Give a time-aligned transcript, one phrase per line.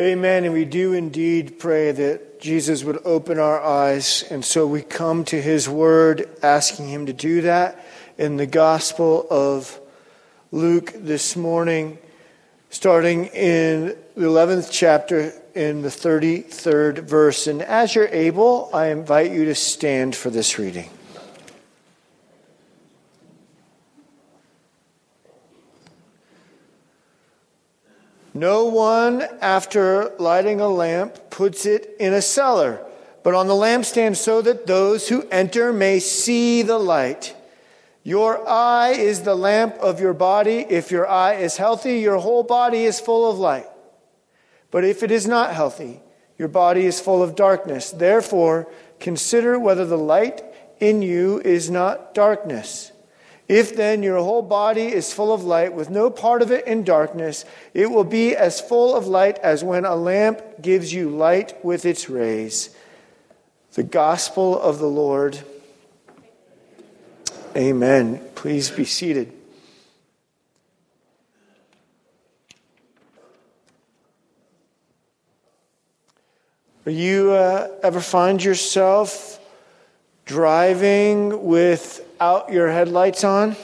[0.00, 0.46] Amen.
[0.46, 4.24] And we do indeed pray that Jesus would open our eyes.
[4.30, 7.84] And so we come to his word asking him to do that
[8.16, 9.78] in the Gospel of
[10.52, 11.98] Luke this morning,
[12.70, 17.46] starting in the 11th chapter in the 33rd verse.
[17.46, 20.88] And as you're able, I invite you to stand for this reading.
[28.40, 32.82] No one, after lighting a lamp, puts it in a cellar,
[33.22, 37.36] but on the lampstand so that those who enter may see the light.
[38.02, 40.64] Your eye is the lamp of your body.
[40.70, 43.68] If your eye is healthy, your whole body is full of light.
[44.70, 46.00] But if it is not healthy,
[46.38, 47.90] your body is full of darkness.
[47.90, 48.66] Therefore,
[49.00, 50.42] consider whether the light
[50.78, 52.90] in you is not darkness.
[53.50, 56.84] If then your whole body is full of light, with no part of it in
[56.84, 61.64] darkness, it will be as full of light as when a lamp gives you light
[61.64, 62.70] with its rays.
[63.72, 65.40] The gospel of the Lord.
[67.56, 68.20] Amen.
[68.36, 69.32] Please be seated.
[76.86, 79.39] Are you uh, ever find yourself
[80.24, 83.56] driving without your headlights on?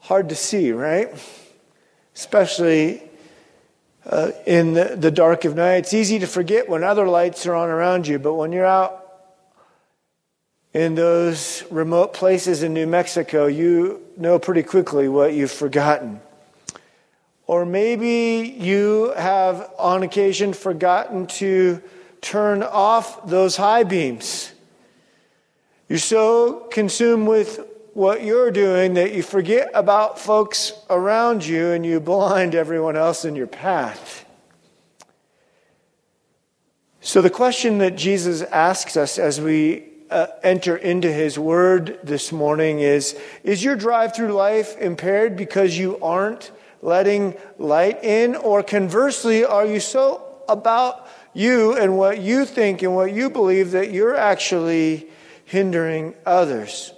[0.00, 1.08] Hard to see, right?
[2.14, 3.02] Especially
[4.06, 5.78] uh, in the, the dark of night.
[5.78, 9.02] It's easy to forget when other lights are on around you, but when you're out
[10.72, 16.20] in those remote places in New Mexico, you know pretty quickly what you've forgotten.
[17.46, 21.82] Or maybe you have on occasion forgotten to
[22.26, 24.52] turn off those high beams.
[25.88, 27.60] You're so consumed with
[27.94, 33.24] what you're doing that you forget about folks around you and you blind everyone else
[33.24, 34.24] in your path.
[37.00, 42.32] So, the question that Jesus asks us as we uh, enter into his word this
[42.32, 46.50] morning is Is your drive through life impaired because you aren't
[46.82, 48.34] letting light in?
[48.34, 53.72] Or conversely, are you so about you and what you think and what you believe
[53.72, 55.08] that you're actually
[55.44, 56.92] hindering others.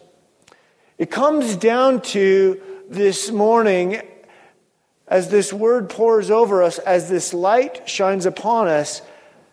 [0.97, 4.01] It comes down to this morning
[5.09, 9.03] as this word pours over us, as this light shines upon us,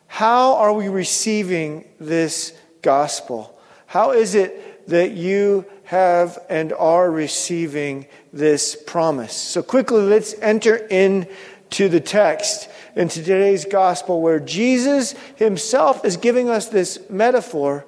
[0.07, 3.57] how are we receiving this gospel?
[3.88, 9.34] How is it that you have and are receiving this promise?
[9.34, 16.50] So quickly, let's enter into the text in today's gospel where Jesus himself is giving
[16.50, 17.85] us this metaphor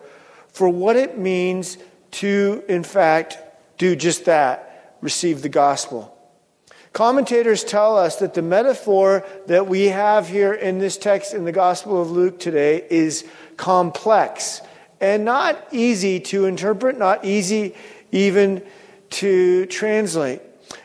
[0.50, 1.78] for what it means
[2.12, 3.38] to, in fact,
[3.78, 6.14] do just that receive the gospel.
[6.94, 11.52] Commentators tell us that the metaphor that we have here in this text in the
[11.52, 13.24] Gospel of Luke today is
[13.56, 14.62] complex
[15.00, 17.76] and not easy to interpret, not easy
[18.12, 18.64] even
[19.12, 20.42] to translate.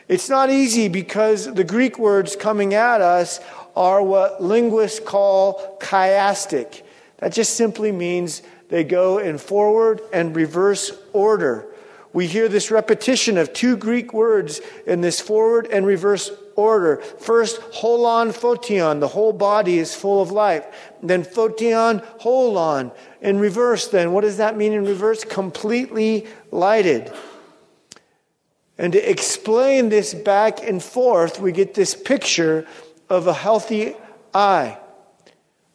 [0.07, 3.39] It's not easy because the Greek words coming at us
[3.75, 6.83] are what linguists call chiastic.
[7.17, 11.67] That just simply means they go in forward and reverse order.
[12.11, 16.97] We hear this repetition of two Greek words in this forward and reverse order.
[16.97, 20.65] First, holon photion, the whole body is full of life.
[21.01, 22.93] Then photion, holon.
[23.21, 25.23] In reverse, then, what does that mean in reverse?
[25.23, 27.11] Completely lighted.
[28.77, 32.67] And to explain this back and forth, we get this picture
[33.09, 33.95] of a healthy
[34.33, 34.77] eye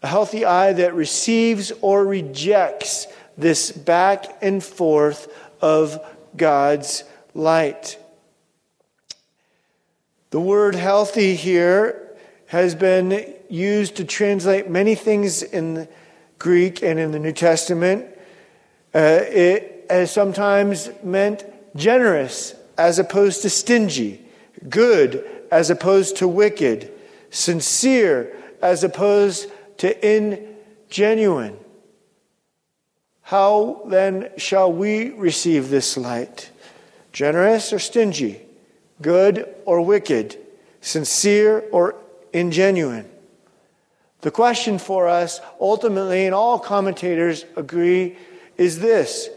[0.02, 3.06] a healthy eye that receives or rejects
[3.36, 5.28] this back and forth
[5.60, 5.98] of
[6.36, 7.98] God's light.
[10.30, 12.16] The word healthy here
[12.46, 15.88] has been used to translate many things in
[16.38, 18.06] Greek and in the New Testament.
[18.94, 24.24] Uh, it has sometimes meant generous as opposed to stingy,
[24.68, 26.92] good as opposed to wicked,
[27.30, 31.56] sincere as opposed to ingenuine.
[33.22, 36.50] How then shall we receive this light?
[37.12, 38.40] Generous or stingy?
[39.02, 40.38] Good or wicked?
[40.80, 41.94] Sincere or
[42.32, 43.06] ingenuine?
[44.22, 48.16] The question for us, ultimately, and all commentators agree,
[48.56, 49.28] is this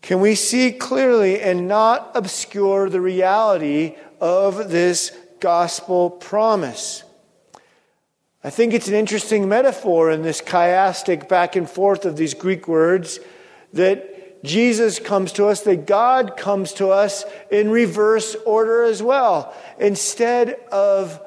[0.00, 7.04] Can we see clearly and not obscure the reality of this gospel promise?
[8.42, 12.66] I think it's an interesting metaphor in this chiastic back and forth of these Greek
[12.66, 13.20] words
[13.74, 19.54] that Jesus comes to us, that God comes to us in reverse order as well.
[19.78, 21.20] Instead of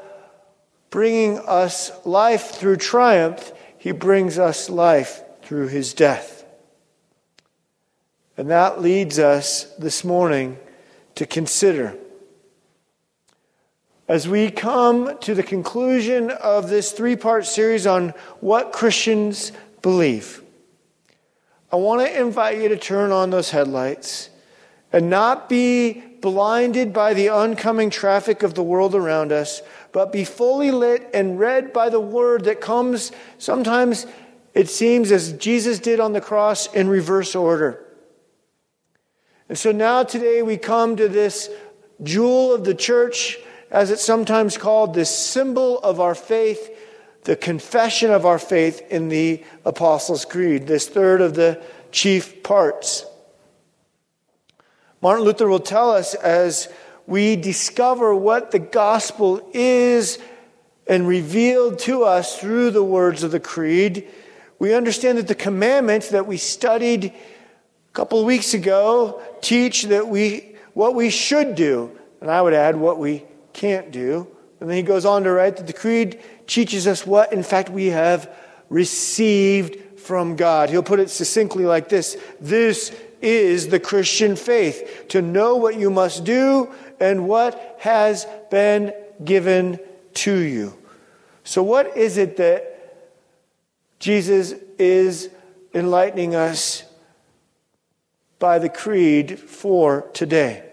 [0.89, 6.45] bringing us life through triumph, he brings us life through his death.
[8.37, 10.57] And that leads us this morning
[11.15, 11.97] to consider.
[14.07, 18.09] As we come to the conclusion of this three part series on
[18.39, 20.43] what Christians believe,
[21.71, 24.29] I want to invite you to turn on those headlights
[24.93, 30.23] and not be blinded by the oncoming traffic of the world around us, but be
[30.23, 34.05] fully lit and read by the word that comes sometimes,
[34.53, 37.83] it seems, as Jesus did on the cross in reverse order.
[39.49, 41.49] And so now today we come to this
[42.03, 43.39] jewel of the church,
[43.75, 46.71] as it's sometimes called, the symbol of our faith,
[47.25, 51.61] the confession of our faith in the Apostles' Creed, this third of the
[51.91, 53.05] chief parts.
[55.01, 56.69] Martin Luther will tell us as
[57.05, 60.19] we discover what the gospel is
[60.87, 64.07] and revealed to us through the words of the creed,
[64.57, 70.07] we understand that the commandments that we studied a couple of weeks ago teach that
[70.07, 71.91] we what we should do,
[72.21, 73.25] and I would add what we
[73.55, 74.27] can't do.
[74.59, 77.69] And then he goes on to write that the creed teaches us what, in fact,
[77.69, 78.29] we have
[78.69, 80.69] received from God.
[80.69, 85.89] He'll put it succinctly like this This is the Christian faith to know what you
[85.89, 88.93] must do and what has been
[89.23, 89.79] given
[90.13, 90.77] to you.
[91.43, 92.97] So, what is it that
[93.99, 95.29] Jesus is
[95.73, 96.83] enlightening us
[98.39, 100.63] by the creed for today?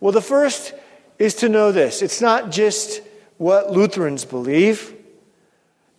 [0.00, 0.74] Well, the first
[1.22, 3.00] is to know this it's not just
[3.38, 4.92] what Lutherans believe.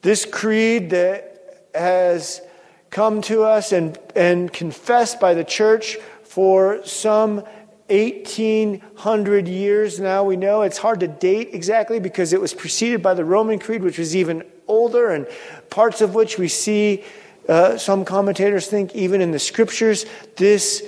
[0.02, 2.42] This creed that has
[2.90, 7.36] come to us and, and confessed by the church for some
[7.88, 10.26] 1800 years now.
[10.26, 13.82] We know it's hard to date exactly because it was preceded by the Roman Creed,
[13.82, 15.26] which was even older, and
[15.70, 17.06] parts of which we see
[17.48, 20.06] uh, some commentators think, even in the scriptures,
[20.36, 20.84] this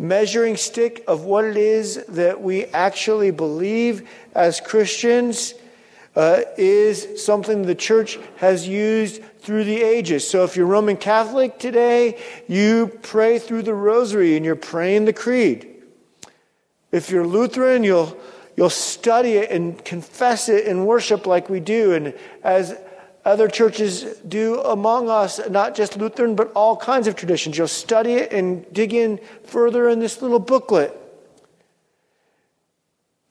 [0.00, 5.52] measuring stick of what it is that we actually believe as Christians
[6.16, 10.26] uh, is something the church has used through the ages.
[10.26, 12.18] So if you're Roman Catholic today,
[12.48, 15.68] you pray through the rosary and you're praying the creed.
[16.90, 18.16] If you're Lutheran, you'll,
[18.56, 21.92] you'll study it and confess it in worship like we do.
[21.92, 22.74] And as
[23.24, 27.58] other churches do among us, not just Lutheran, but all kinds of traditions.
[27.58, 30.96] You'll study it and dig in further in this little booklet.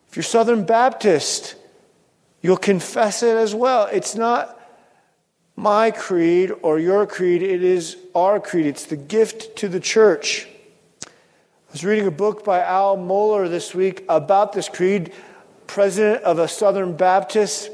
[0.10, 1.56] If you're Southern Baptist,
[2.42, 3.88] you'll confess it as well.
[3.92, 4.60] It's not
[5.56, 8.66] my creed or your creed, it is our creed.
[8.66, 10.48] It's the gift to the church.
[11.06, 15.12] I was reading a book by Al Mohler this week about this creed,
[15.68, 17.70] president of a Southern Baptist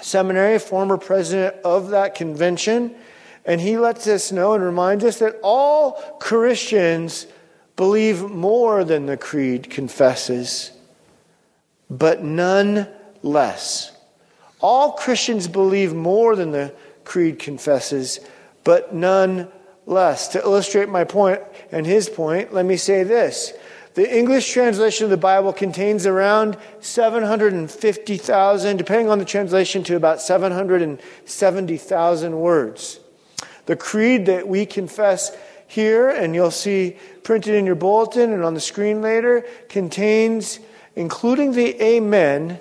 [0.00, 2.94] Seminary, former president of that convention,
[3.44, 7.26] and he lets us know and reminds us that all Christians
[7.76, 10.70] believe more than the creed confesses,
[11.90, 12.88] but none
[13.22, 13.92] less.
[14.60, 16.72] All Christians believe more than the
[17.04, 18.20] creed confesses,
[18.64, 19.48] but none
[19.86, 20.28] less.
[20.28, 21.40] To illustrate my point
[21.72, 23.52] and his point, let me say this
[23.94, 30.22] the English translation of the Bible contains around 750,000, depending on the translation, to about
[30.22, 33.00] 770,000 words.
[33.66, 35.36] The creed that we confess
[35.66, 40.58] here, and you'll see printed in your bulletin and on the screen later, contains,
[40.96, 42.58] including the Amen,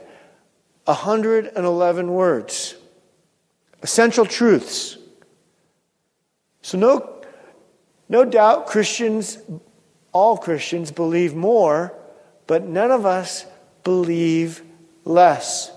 [0.86, 2.76] 111 words.
[3.82, 4.98] Essential truths.
[6.62, 7.24] So, no,
[8.10, 9.38] no doubt Christians
[10.12, 11.94] all Christians believe more,
[12.48, 13.46] but none of us
[13.84, 14.62] believe
[15.06, 15.72] less.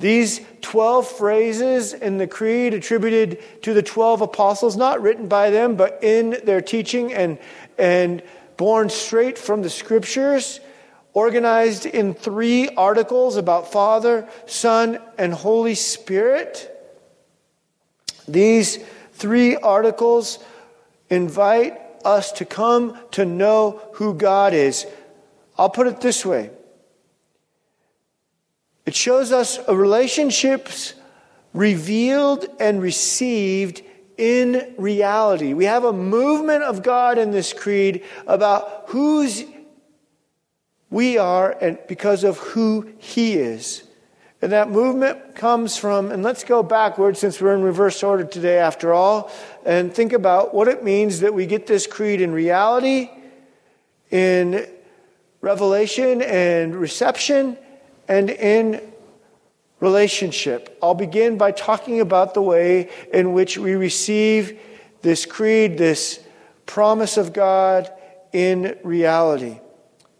[0.00, 5.76] These 12 phrases in the Creed attributed to the 12 apostles, not written by them,
[5.76, 7.38] but in their teaching and,
[7.78, 8.22] and
[8.56, 10.60] born straight from the scriptures,
[11.12, 16.70] organized in three articles about Father, Son, and Holy Spirit.
[18.26, 18.78] These
[19.12, 20.38] three articles
[21.08, 24.86] invite us to come to know who God is.
[25.56, 26.50] I'll put it this way
[28.86, 30.94] it shows us relationships
[31.54, 33.82] revealed and received
[34.18, 35.54] in reality.
[35.54, 39.44] We have a movement of God in this creed about whose
[40.90, 43.83] we are and because of who He is.
[44.44, 48.58] And that movement comes from, and let's go backwards since we're in reverse order today
[48.58, 49.32] after all,
[49.64, 53.10] and think about what it means that we get this creed in reality,
[54.10, 54.66] in
[55.40, 57.56] revelation and reception,
[58.06, 58.82] and in
[59.80, 60.76] relationship.
[60.82, 64.60] I'll begin by talking about the way in which we receive
[65.00, 66.20] this creed, this
[66.66, 67.90] promise of God
[68.34, 69.58] in reality.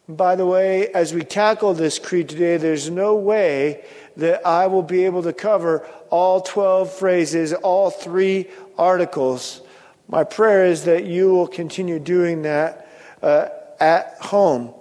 [0.07, 3.85] By the way, as we tackle this creed today, there's no way
[4.17, 9.61] that I will be able to cover all 12 phrases, all three articles.
[10.09, 12.89] My prayer is that you will continue doing that
[13.23, 13.49] uh,
[13.81, 14.75] at home.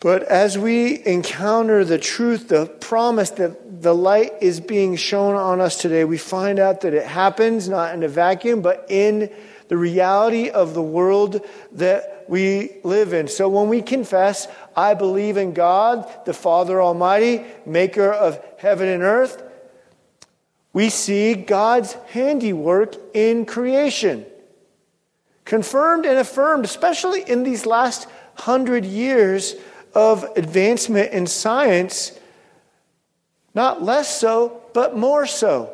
[0.00, 5.60] But as we encounter the truth, the promise that the light is being shown on
[5.60, 9.32] us today, we find out that it happens not in a vacuum, but in
[9.68, 13.26] the reality of the world that we live in.
[13.28, 19.02] So when we confess, I believe in God, the Father Almighty, maker of heaven and
[19.02, 19.42] earth,
[20.72, 24.26] we see God's handiwork in creation.
[25.46, 29.54] Confirmed and affirmed, especially in these last hundred years
[29.94, 32.12] of advancement in science,
[33.54, 35.72] not less so, but more so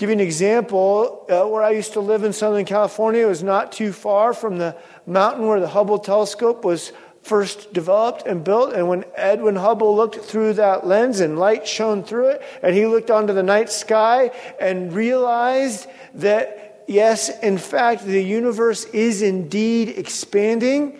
[0.00, 1.26] give you an example.
[1.28, 4.56] Uh, where I used to live in Southern California, it was not too far from
[4.56, 4.74] the
[5.06, 6.92] mountain where the Hubble telescope was
[7.22, 8.72] first developed and built.
[8.72, 12.86] And when Edwin Hubble looked through that lens and light shone through it, and he
[12.86, 19.90] looked onto the night sky and realized that, yes, in fact, the universe is indeed
[19.90, 20.98] expanding,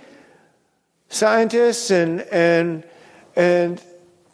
[1.09, 2.85] scientists and, and,
[3.35, 3.81] and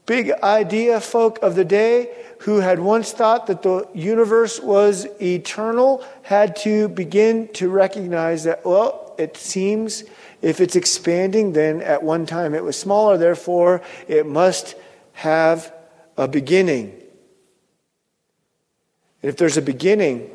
[0.06, 2.08] big idea folk of the day
[2.40, 8.64] who had once thought that the universe was eternal had to begin to recognize that,
[8.64, 10.04] well, it seems
[10.42, 14.74] if it's expanding, then at one time it was smaller, therefore it must
[15.14, 15.72] have
[16.16, 17.02] a beginning.
[19.22, 20.30] If there's a beginning,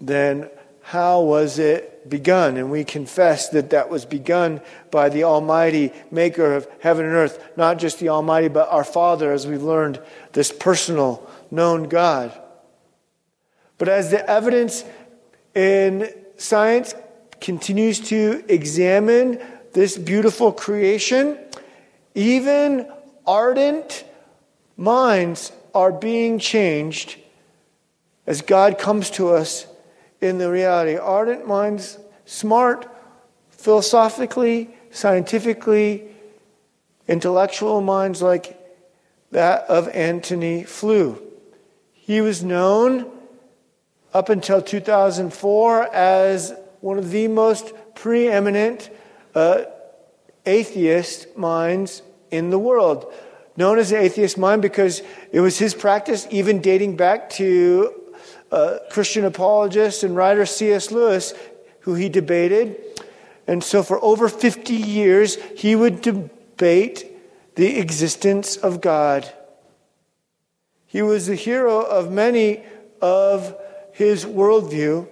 [0.00, 0.50] then
[0.82, 2.56] how was it begun?
[2.56, 4.60] And we confess that that was begun
[4.90, 9.32] by the Almighty Maker of heaven and earth, not just the Almighty, but our Father,
[9.32, 10.00] as we've learned,
[10.32, 12.32] this personal, known God.
[13.78, 14.84] But as the evidence
[15.54, 16.94] in science
[17.40, 19.40] continues to examine
[19.72, 21.38] this beautiful creation,
[22.14, 22.90] even
[23.26, 24.04] ardent
[24.76, 27.18] minds are being changed
[28.26, 29.66] as God comes to us
[30.26, 30.96] in the reality.
[30.96, 32.86] Ardent minds, smart,
[33.50, 36.08] philosophically, scientifically,
[37.08, 38.60] intellectual minds like
[39.30, 41.22] that of Antony Flew.
[41.92, 43.10] He was known
[44.14, 48.90] up until 2004 as one of the most preeminent
[49.34, 49.64] uh,
[50.46, 53.12] atheist minds in the world.
[53.56, 55.02] Known as the atheist mind because
[55.32, 57.92] it was his practice, even dating back to
[58.50, 60.90] uh, Christian apologist and writer C.S.
[60.90, 61.34] Lewis,
[61.80, 62.76] who he debated.
[63.46, 67.06] And so for over 50 years, he would debate
[67.54, 69.30] the existence of God.
[70.86, 72.62] He was the hero of many
[73.00, 73.56] of
[73.92, 75.08] his worldview.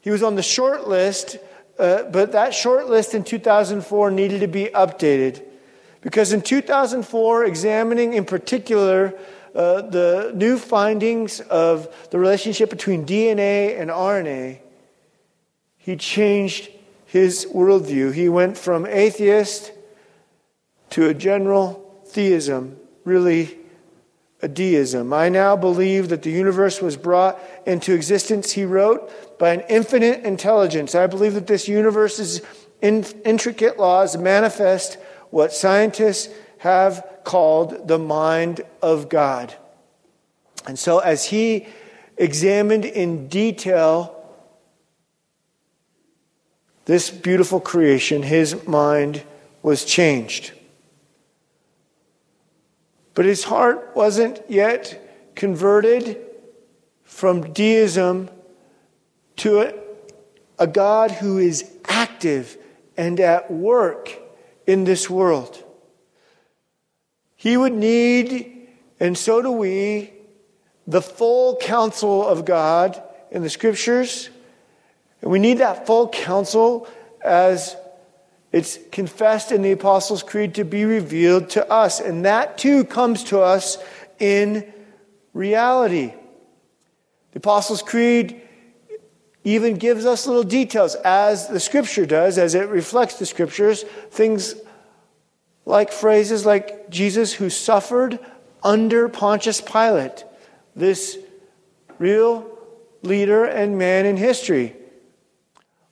[0.00, 1.38] He was on the short list,
[1.78, 5.42] uh, but that short list in 2004 needed to be updated.
[6.00, 9.14] Because in 2004, examining in particular
[9.54, 14.58] uh, the new findings of the relationship between DNA and RNA,
[15.76, 16.70] he changed
[17.04, 18.14] his worldview.
[18.14, 19.72] He went from atheist
[20.90, 23.58] to a general theism, really
[24.40, 25.12] a deism.
[25.12, 30.24] I now believe that the universe was brought into existence, he wrote, by an infinite
[30.24, 30.94] intelligence.
[30.94, 32.40] I believe that this universe's
[32.80, 34.98] intricate laws manifest
[35.30, 36.32] what scientists
[36.62, 39.52] have called the mind of God.
[40.64, 41.66] And so, as he
[42.16, 44.16] examined in detail
[46.84, 49.24] this beautiful creation, his mind
[49.60, 50.52] was changed.
[53.14, 56.24] But his heart wasn't yet converted
[57.02, 58.30] from deism
[59.38, 59.74] to a,
[60.60, 62.56] a God who is active
[62.96, 64.16] and at work
[64.64, 65.61] in this world.
[67.42, 68.68] He would need,
[69.00, 70.12] and so do we,
[70.86, 74.30] the full counsel of God in the scriptures.
[75.20, 76.86] And we need that full counsel
[77.20, 77.74] as
[78.52, 81.98] it's confessed in the Apostles' Creed to be revealed to us.
[81.98, 83.76] And that too comes to us
[84.20, 84.72] in
[85.32, 86.14] reality.
[87.32, 88.40] The Apostles' Creed
[89.42, 93.82] even gives us little details, as the Scripture does, as it reflects the Scriptures,
[94.12, 94.54] things
[95.64, 98.18] like phrases like Jesus who suffered
[98.62, 100.24] under Pontius Pilate,
[100.74, 101.18] this
[101.98, 102.46] real
[103.02, 104.74] leader and man in history.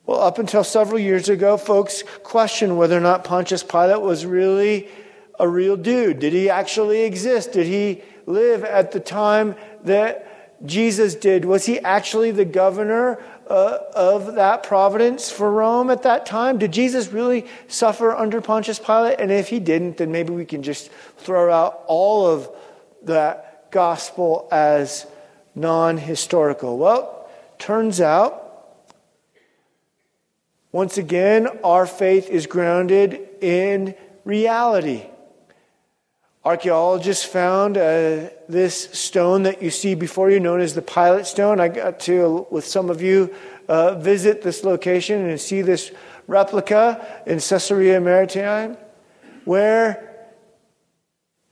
[0.06, 4.88] Well, up until several years ago, folks questioned whether or not Pontius Pilate was really
[5.38, 6.18] a real dude?
[6.20, 7.52] Did he actually exist?
[7.52, 11.44] Did he live at the time that Jesus did?
[11.44, 16.58] Was he actually the governor uh, of that providence for Rome at that time?
[16.58, 19.18] Did Jesus really suffer under Pontius Pilate?
[19.18, 22.48] And if he didn't, then maybe we can just throw out all of
[23.02, 25.06] that gospel as
[25.54, 26.78] non historical.
[26.78, 27.28] Well,
[27.58, 28.46] turns out,
[30.72, 35.09] once again, our faith is grounded in reality.
[36.42, 41.60] Archaeologists found uh, this stone that you see before you, known as the Pilate Stone.
[41.60, 43.34] I got to, with some of you,
[43.68, 45.92] uh, visit this location and see this
[46.26, 48.78] replica in Caesarea Maritima,
[49.44, 50.30] where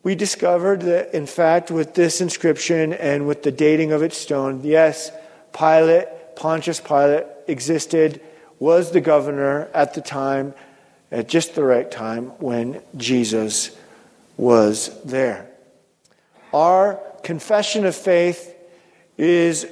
[0.02, 4.62] we discovered that, in fact, with this inscription and with the dating of its stone,
[4.64, 5.12] yes,
[5.52, 8.22] Pilate, Pontius Pilate, existed,
[8.58, 10.54] was the governor at the time,
[11.12, 13.76] at just the right time when Jesus
[14.38, 15.50] was there.
[16.54, 18.54] Our confession of faith
[19.18, 19.66] is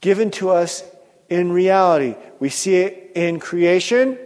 [0.00, 0.84] given to us
[1.28, 2.14] in reality.
[2.38, 4.18] We see it in creation,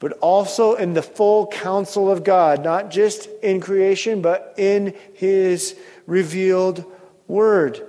[0.00, 5.78] but also in the full counsel of God, not just in creation, but in His
[6.06, 6.84] revealed
[7.28, 7.80] Word.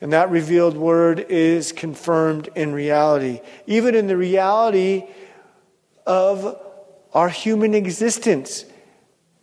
[0.00, 5.04] And that revealed Word is confirmed in reality, even in the reality
[6.06, 6.60] of
[7.14, 8.64] our human existence.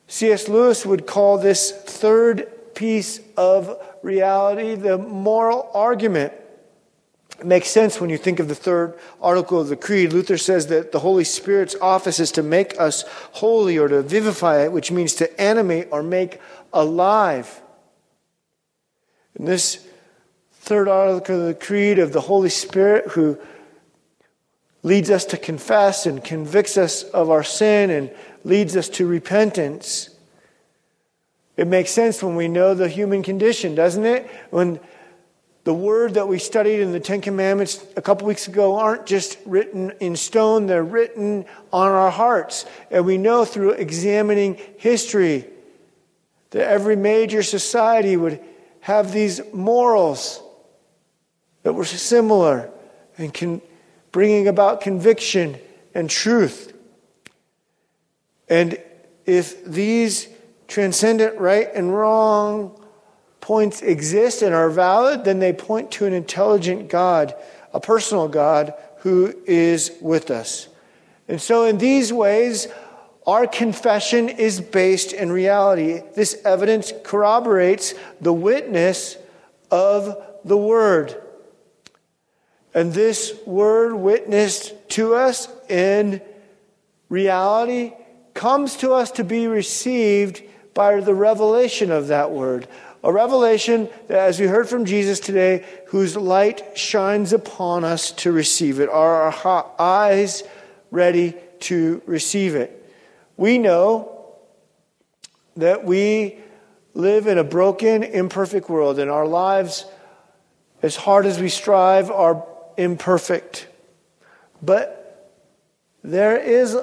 [0.08, 0.48] C.S.
[0.48, 6.34] Lewis would call this third piece of reality the moral argument.
[7.40, 10.14] It makes sense when you think of the third article of the Creed.
[10.14, 14.64] Luther says that the Holy Spirit's office is to make us holy or to vivify
[14.64, 16.40] it, which means to animate or make
[16.72, 17.62] alive.
[19.36, 19.86] And this
[20.54, 23.38] third article of the Creed of the Holy Spirit, who
[24.82, 28.12] leads us to confess and convicts us of our sin and
[28.46, 30.10] leads us to repentance.
[31.58, 34.30] It makes sense when we know the human condition, doesn't it?
[34.52, 34.80] When
[35.64, 39.40] the word that we studied in the Ten Commandments a couple weeks ago aren't just
[39.46, 42.68] written in stone, they're written on our hearts.
[42.92, 45.46] And we know through examining history
[46.52, 48.40] that every major society would
[48.82, 50.40] have these morals
[51.64, 52.70] that were similar
[53.18, 53.60] and
[54.12, 55.58] bringing about conviction
[55.96, 56.75] and truth.
[58.50, 58.80] And
[59.26, 60.28] if these
[60.68, 62.80] transcendent right and wrong
[63.42, 67.36] points exist and are valid, then they point to an intelligent God,
[67.74, 70.68] a personal God who is with us.
[71.28, 72.68] And so, in these ways,
[73.26, 76.02] our confession is based in reality.
[76.16, 79.18] This evidence corroborates the witness
[79.72, 81.22] of the Word.
[82.74, 86.22] And this Word witnessed to us in
[87.10, 87.94] reality
[88.36, 90.44] comes to us to be received
[90.76, 92.68] by the revelation of that word.
[93.04, 98.32] A revelation that, as we heard from Jesus today, whose light shines upon us to
[98.32, 98.90] receive it.
[98.90, 100.44] Are our eyes
[100.92, 102.84] ready to receive it?
[103.38, 104.36] We know
[105.56, 106.40] that we
[106.94, 109.86] live in a broken, imperfect world, and our lives,
[110.82, 112.46] as hard as we strive, are
[112.76, 113.68] imperfect.
[114.62, 115.32] But
[116.04, 116.78] there is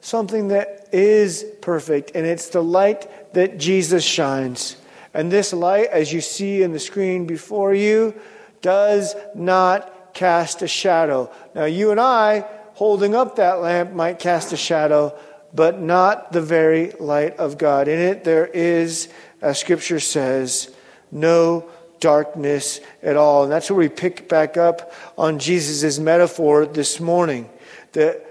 [0.00, 4.76] something that is perfect, and it's the light that Jesus shines.
[5.14, 8.14] And this light, as you see in the screen before you,
[8.60, 11.30] does not cast a shadow.
[11.54, 15.16] Now, you and I, holding up that lamp, might cast a shadow,
[15.54, 17.88] but not the very light of God.
[17.88, 19.08] In it, there is,
[19.40, 20.74] as Scripture says,
[21.10, 21.68] no
[22.00, 23.44] darkness at all.
[23.44, 27.48] And that's where we pick back up on Jesus' metaphor this morning.
[27.92, 28.24] That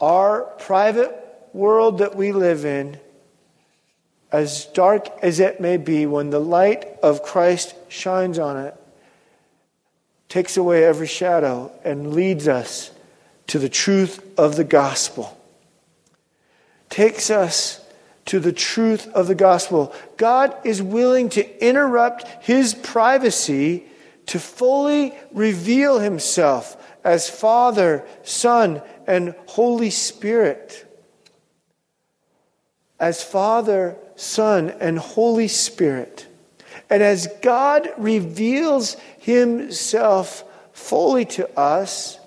[0.00, 1.23] our private
[1.54, 2.98] world that we live in,
[4.30, 8.74] as dark as it may be, when the light of Christ shines on it,
[10.28, 12.90] takes away every shadow and leads us
[13.46, 15.40] to the truth of the gospel.
[16.90, 17.80] Takes us
[18.26, 19.94] to the truth of the gospel.
[20.16, 23.84] God is willing to interrupt his privacy
[24.26, 30.90] to fully reveal himself as Father, Son, and Holy Spirit.
[32.98, 36.26] As Father, Son, and Holy Spirit.
[36.88, 42.18] And as God reveals Himself fully to us,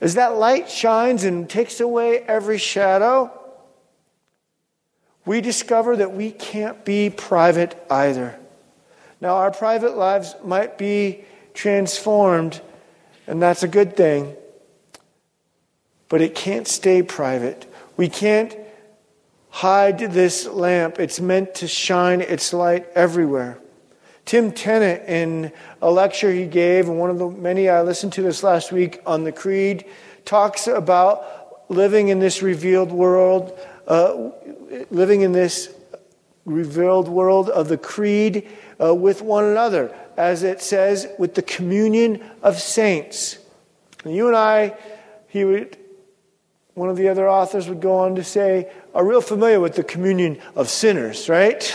[0.00, 3.32] as that light shines and takes away every shadow,
[5.24, 8.38] we discover that we can't be private either.
[9.20, 12.60] Now, our private lives might be transformed,
[13.26, 14.36] and that's a good thing
[16.08, 17.70] but it can't stay private.
[17.96, 18.56] We can't
[19.50, 20.98] hide this lamp.
[20.98, 23.58] It's meant to shine its light everywhere.
[24.24, 28.22] Tim Tennent, in a lecture he gave, and one of the many I listened to
[28.22, 29.86] this last week on the Creed,
[30.26, 34.28] talks about living in this revealed world, uh,
[34.90, 35.74] living in this
[36.44, 38.48] revealed world of the Creed
[38.82, 43.38] uh, with one another, as it says, with the communion of saints.
[44.04, 44.76] And you and I,
[45.28, 45.77] he would,
[46.78, 49.84] one of the other authors would go on to say, are real familiar with the
[49.84, 51.74] communion of sinners, right?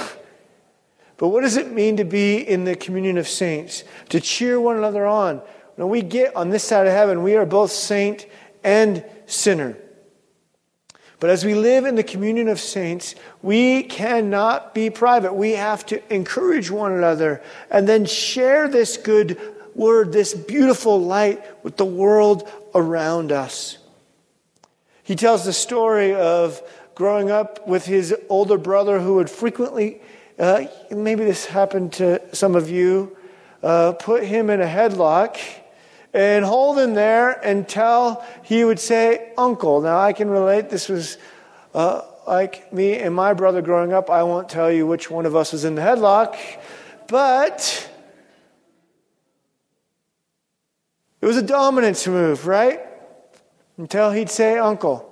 [1.17, 3.83] But what does it mean to be in the communion of saints?
[4.09, 5.41] To cheer one another on.
[5.75, 8.25] When we get on this side of heaven, we are both saint
[8.63, 9.77] and sinner.
[11.19, 15.33] But as we live in the communion of saints, we cannot be private.
[15.33, 19.39] We have to encourage one another and then share this good
[19.73, 23.77] word, this beautiful light with the world around us.
[25.03, 26.61] He tells the story of
[26.95, 30.01] growing up with his older brother who would frequently,
[30.39, 33.15] uh, maybe this happened to some of you,
[33.61, 35.37] uh, put him in a headlock
[36.13, 39.81] and hold him there until he would say, Uncle.
[39.81, 40.69] Now, I can relate.
[40.69, 41.17] This was
[41.73, 44.09] uh, like me and my brother growing up.
[44.09, 46.37] I won't tell you which one of us was in the headlock,
[47.07, 47.89] but
[51.19, 52.79] it was a dominance move, right?
[53.77, 55.09] Until he'd say, Uncle.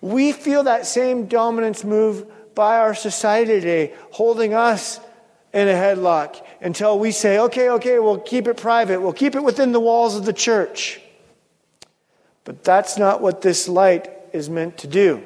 [0.00, 5.00] We feel that same dominance move by our society today, holding us
[5.52, 9.00] in a headlock until we say, okay, okay, we'll keep it private.
[9.00, 11.00] We'll keep it within the walls of the church.
[12.44, 15.22] But that's not what this light is meant to do.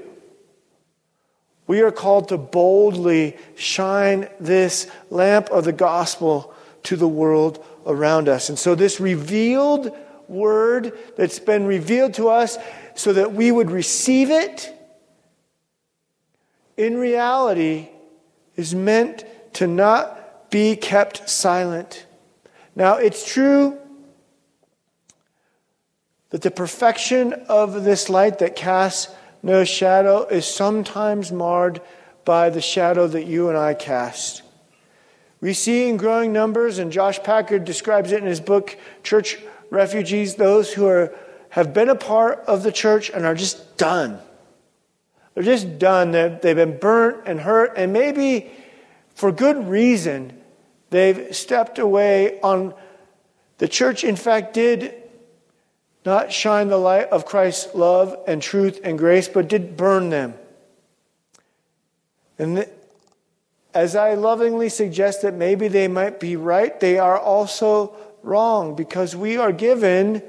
[1.66, 8.28] We are called to boldly shine this lamp of the gospel to the world around
[8.28, 8.48] us.
[8.48, 9.94] And so, this revealed
[10.28, 12.58] word that's been revealed to us
[12.94, 14.74] so that we would receive it,
[16.76, 17.88] in reality,
[18.56, 22.06] is meant to not be kept silent.
[22.74, 23.78] Now, it's true
[26.30, 29.12] that the perfection of this light that casts
[29.42, 31.80] no shadow is sometimes marred
[32.24, 34.42] by the shadow that you and I cast.
[35.40, 39.38] We see in growing numbers, and Josh Packard describes it in his book, Church
[39.70, 41.14] Refugees, those who are,
[41.50, 44.18] have been a part of the church and are just done.
[45.34, 46.10] They're just done.
[46.10, 48.50] They've, they've been burnt and hurt, and maybe
[49.14, 50.40] for good reason,
[50.90, 52.74] they've stepped away on.
[53.58, 54.94] The church, in fact, did
[56.04, 60.34] not shine the light of Christ's love and truth and grace, but did burn them.
[62.38, 62.66] And
[63.74, 67.94] as I lovingly suggest that maybe they might be right, they are also
[68.28, 70.22] wrong because we are given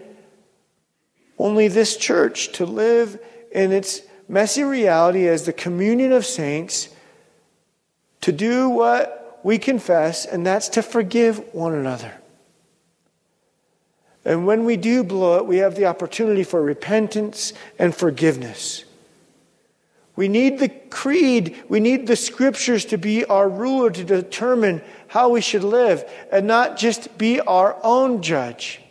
[1.37, 3.19] only this church to live
[3.51, 6.89] in its messy reality as the communion of saints
[8.21, 12.13] to do what we confess, and that's to forgive one another.
[14.25, 18.83] And when we do blow it, we have the opportunity for repentance and forgiveness.
[20.19, 25.29] We need the creed, we need the scriptures to be our ruler to determine how
[25.29, 28.81] we should live and not just be our own judge.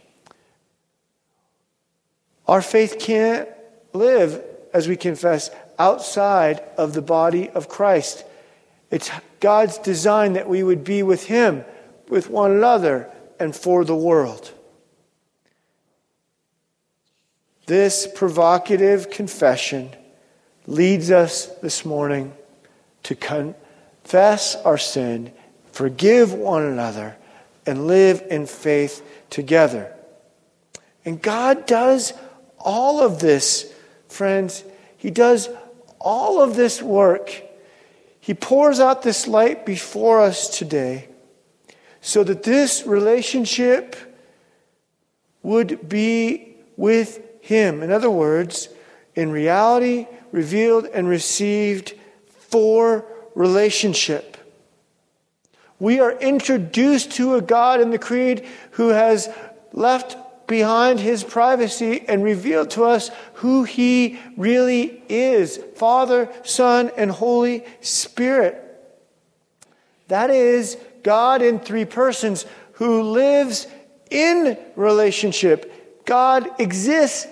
[2.46, 3.46] Our faith can't
[3.92, 8.24] live, as we confess, outside of the body of Christ.
[8.90, 9.10] It's
[9.40, 11.62] God's design that we would be with Him,
[12.08, 13.06] with one another,
[13.38, 14.50] and for the world.
[17.66, 19.90] This provocative confession
[20.68, 22.32] leads us this morning
[23.02, 25.32] to confess our sin,
[25.72, 27.16] forgive one another,
[27.66, 29.92] and live in faith together.
[31.04, 32.12] And God does
[32.58, 33.72] all of this,
[34.08, 34.62] friends.
[34.96, 35.48] He does
[35.98, 37.48] all of this work
[38.28, 41.08] he pours out this light before us today
[42.02, 43.96] so that this relationship
[45.42, 47.82] would be with Him.
[47.82, 48.68] In other words,
[49.14, 51.94] in reality, revealed and received
[52.26, 54.36] for relationship.
[55.78, 59.28] We are introduced to a God in the Creed who has
[59.72, 60.16] left
[60.48, 67.64] behind his privacy and revealed to us who he really is Father, Son, and Holy
[67.80, 68.64] Spirit.
[70.08, 73.66] That is God in three persons who lives
[74.10, 76.04] in relationship.
[76.06, 77.26] God exists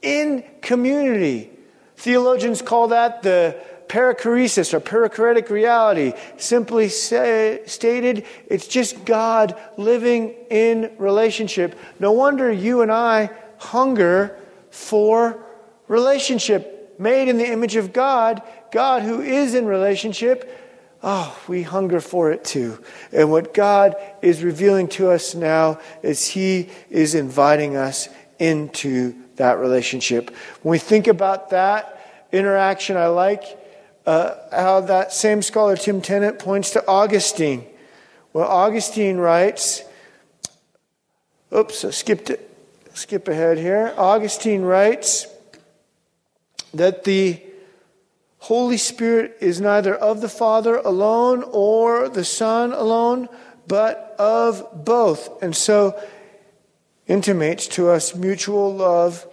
[0.00, 1.51] in community.
[2.02, 6.14] Theologians call that the perichoresis or perichoretic reality.
[6.36, 11.78] Simply say, stated, it's just God living in relationship.
[12.00, 14.36] No wonder you and I hunger
[14.72, 15.46] for
[15.86, 16.96] relationship.
[16.98, 20.58] Made in the image of God, God who is in relationship,
[21.04, 22.82] oh, we hunger for it too.
[23.12, 28.08] And what God is revealing to us now is He is inviting us
[28.40, 30.34] into that relationship.
[30.62, 33.44] When we think about that interaction, I like
[34.06, 37.64] uh, how that same scholar, Tim Tennent, points to Augustine.
[38.32, 39.82] Well, Augustine writes,
[41.54, 42.48] oops, I skipped it.
[42.94, 43.94] Skip ahead here.
[43.96, 45.26] Augustine writes
[46.74, 47.40] that the
[48.38, 53.28] Holy Spirit is neither of the Father alone or the Son alone,
[53.66, 55.42] but of both.
[55.42, 55.98] And so
[57.12, 59.26] intimates to us mutual love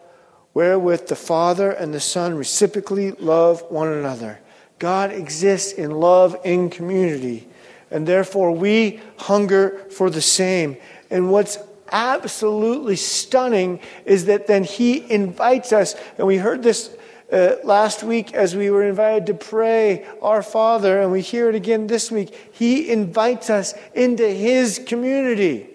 [0.54, 4.38] wherewith the Father and the Son reciprocally love one another.
[4.80, 7.48] God exists in love in community,
[7.90, 10.76] and therefore we hunger for the same.
[11.10, 11.58] And what's
[11.90, 16.94] absolutely stunning is that then He invites us, and we heard this
[17.32, 21.56] uh, last week as we were invited to pray our Father, and we hear it
[21.56, 22.36] again this week.
[22.52, 25.69] He invites us into His community.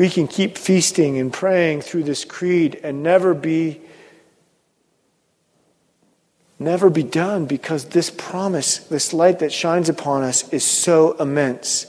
[0.00, 3.82] We can keep feasting and praying through this creed and never be
[6.58, 11.86] never be done because this promise, this light that shines upon us is so immense,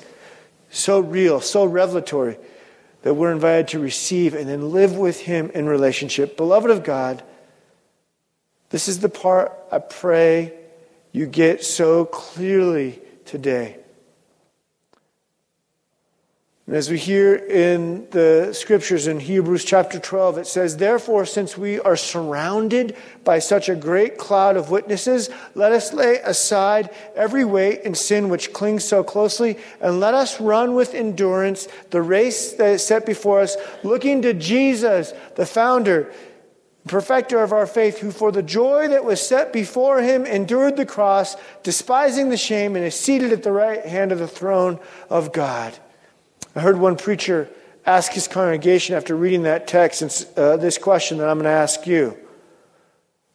[0.70, 2.38] so real, so revelatory
[3.04, 6.36] that we're invited to receive and then live with Him in relationship.
[6.36, 7.24] Beloved of God,
[8.72, 10.52] this is the part I pray
[11.14, 13.81] you get so clearly today.
[16.72, 21.58] And as we hear in the scriptures in Hebrews chapter 12, it says, Therefore, since
[21.58, 27.44] we are surrounded by such a great cloud of witnesses, let us lay aside every
[27.44, 32.54] weight and sin which clings so closely, and let us run with endurance the race
[32.54, 36.14] that is set before us, looking to Jesus, the founder,
[36.88, 40.86] perfecter of our faith, who for the joy that was set before him endured the
[40.86, 44.80] cross, despising the shame, and is seated at the right hand of the throne
[45.10, 45.78] of God.
[46.56, 47.50] I heard one preacher
[47.86, 51.50] ask his congregation after reading that text and, uh, this question that I'm going to
[51.50, 52.18] ask you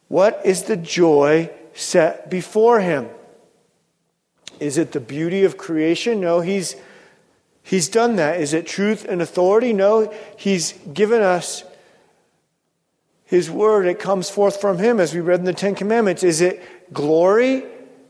[0.07, 3.09] What is the joy set before him?
[4.59, 6.19] Is it the beauty of creation?
[6.21, 6.75] No, he's,
[7.63, 8.39] he's done that.
[8.39, 9.73] Is it truth and authority?
[9.73, 11.63] No, he's given us
[13.25, 13.85] his word.
[13.85, 16.23] It comes forth from him, as we read in the Ten Commandments.
[16.23, 17.65] Is it glory?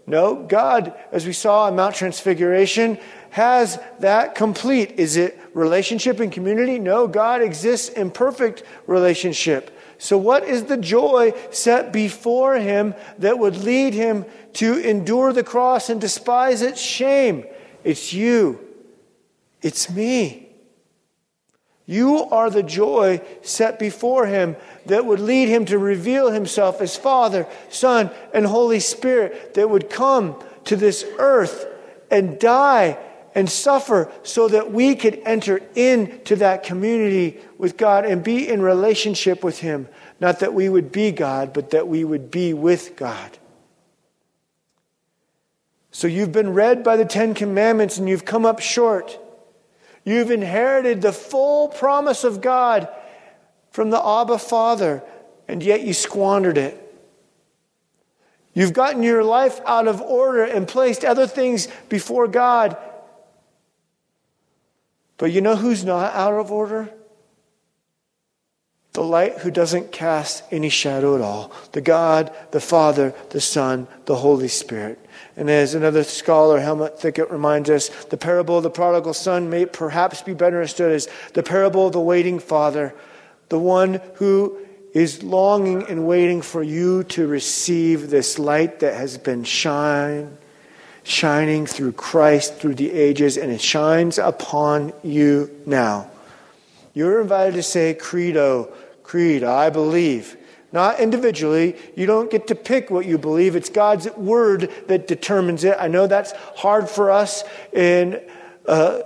[0.09, 2.97] No, God, as we saw on Mount Transfiguration,
[3.29, 4.91] has that complete.
[4.91, 6.79] Is it relationship and community?
[6.79, 9.77] No, God exists in perfect relationship.
[9.97, 15.43] So, what is the joy set before him that would lead him to endure the
[15.43, 17.45] cross and despise its shame?
[17.83, 18.59] It's you,
[19.61, 20.46] it's me.
[21.89, 26.97] You are the joy set before him that would lead him to reveal himself as
[26.97, 31.65] Father, Son, and Holy Spirit, that would come to this earth
[32.11, 32.99] and die
[33.33, 38.61] and suffer so that we could enter into that community with God and be in
[38.61, 39.87] relationship with Him.
[40.19, 43.37] Not that we would be God, but that we would be with God.
[45.91, 49.17] So you've been read by the Ten Commandments and you've come up short.
[50.07, 52.87] You've inherited the full promise of God
[53.71, 55.03] from the Abba Father,
[55.49, 56.81] and yet you squandered it.
[58.53, 62.77] You've gotten your life out of order and placed other things before God,
[65.17, 66.89] but you know who's not out of order?
[68.93, 71.51] The light who doesn't cast any shadow at all.
[71.73, 75.05] The God, the Father, the Son, the Holy Spirit.
[75.37, 79.65] And as another scholar, Helmut Thielicke, reminds us, the parable of the prodigal son may
[79.65, 82.93] perhaps be better understood as the parable of the waiting father,
[83.49, 84.57] the one who
[84.93, 90.37] is longing and waiting for you to receive this light that has been shined
[91.07, 96.11] shining through Christ through the ages, and it shines upon you now.
[96.93, 98.73] You're invited to say, Credo,
[99.03, 100.35] Creed, I believe.
[100.71, 101.75] Not individually.
[101.95, 103.55] You don't get to pick what you believe.
[103.55, 105.77] It's God's word that determines it.
[105.79, 108.21] I know that's hard for us in
[108.67, 109.01] uh,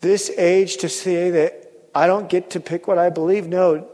[0.00, 3.46] this age to say that I don't get to pick what I believe.
[3.46, 3.88] No,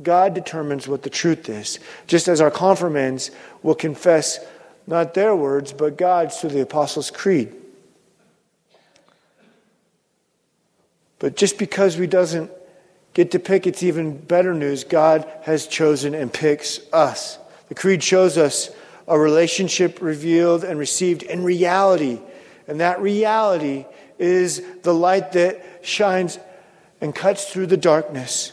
[0.00, 1.80] God determines what the truth is.
[2.06, 3.30] Just as our confirmants
[3.62, 4.38] will confess
[4.86, 7.52] not their words, but God's through the Apostles' Creed.
[11.18, 12.50] But just because we doesn't
[13.14, 14.84] get to pick, it's even better news.
[14.84, 17.38] God has chosen and picks us.
[17.68, 18.70] The Creed shows us
[19.08, 22.20] a relationship revealed and received in reality.
[22.68, 23.86] And that reality
[24.18, 26.38] is the light that shines
[27.00, 28.52] and cuts through the darkness.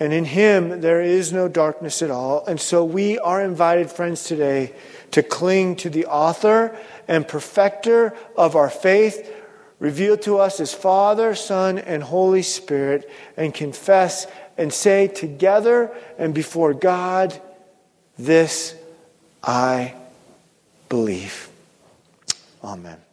[0.00, 2.44] And in him, there is no darkness at all.
[2.46, 4.74] And so we are invited, friends, today
[5.10, 6.76] to cling to the author
[7.08, 9.34] and perfecter of our faith,
[9.78, 16.34] revealed to us as Father, Son, and Holy Spirit, and confess and say together and
[16.34, 17.40] before God,
[18.18, 18.74] This
[19.42, 19.94] I
[20.88, 21.48] believe.
[22.62, 23.07] Amen.